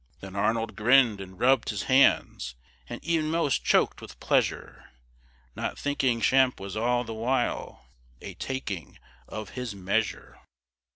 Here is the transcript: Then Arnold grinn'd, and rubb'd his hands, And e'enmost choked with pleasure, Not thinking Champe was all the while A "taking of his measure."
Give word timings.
Then 0.19 0.35
Arnold 0.35 0.75
grinn'd, 0.75 1.21
and 1.21 1.39
rubb'd 1.39 1.69
his 1.69 1.83
hands, 1.83 2.55
And 2.89 3.07
e'enmost 3.07 3.63
choked 3.63 4.01
with 4.01 4.19
pleasure, 4.19 4.89
Not 5.55 5.77
thinking 5.77 6.21
Champe 6.21 6.59
was 6.59 6.75
all 6.75 7.03
the 7.03 7.13
while 7.13 7.85
A 8.19 8.33
"taking 8.33 8.97
of 9.27 9.49
his 9.51 9.75
measure." 9.75 10.39